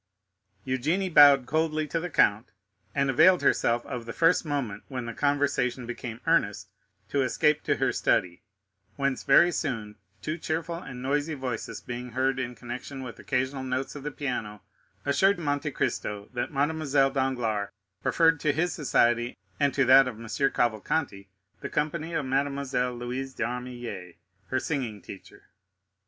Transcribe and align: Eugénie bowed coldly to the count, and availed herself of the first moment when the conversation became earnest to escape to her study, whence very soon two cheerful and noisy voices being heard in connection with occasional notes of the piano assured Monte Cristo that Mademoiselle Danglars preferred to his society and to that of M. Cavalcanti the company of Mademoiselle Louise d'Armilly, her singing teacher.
Eugénie 0.65 1.13
bowed 1.13 1.45
coldly 1.45 1.87
to 1.87 1.99
the 1.99 2.09
count, 2.09 2.47
and 2.95 3.11
availed 3.11 3.43
herself 3.43 3.85
of 3.85 4.07
the 4.07 4.13
first 4.13 4.43
moment 4.43 4.81
when 4.87 5.05
the 5.05 5.13
conversation 5.13 5.85
became 5.85 6.19
earnest 6.25 6.71
to 7.07 7.21
escape 7.21 7.61
to 7.61 7.75
her 7.75 7.93
study, 7.93 8.41
whence 8.95 9.23
very 9.23 9.51
soon 9.51 9.93
two 10.19 10.39
cheerful 10.39 10.73
and 10.77 11.03
noisy 11.03 11.35
voices 11.35 11.81
being 11.81 12.13
heard 12.13 12.39
in 12.39 12.55
connection 12.55 13.03
with 13.03 13.19
occasional 13.19 13.61
notes 13.61 13.95
of 13.95 14.01
the 14.01 14.09
piano 14.09 14.63
assured 15.05 15.37
Monte 15.37 15.69
Cristo 15.69 16.29
that 16.33 16.51
Mademoiselle 16.51 17.11
Danglars 17.11 17.69
preferred 18.01 18.39
to 18.39 18.51
his 18.53 18.73
society 18.73 19.37
and 19.59 19.71
to 19.75 19.85
that 19.85 20.07
of 20.07 20.19
M. 20.19 20.25
Cavalcanti 20.25 21.29
the 21.59 21.69
company 21.69 22.13
of 22.13 22.25
Mademoiselle 22.25 22.95
Louise 22.95 23.35
d'Armilly, 23.35 24.15
her 24.47 24.59
singing 24.59 24.99
teacher. 24.99 25.43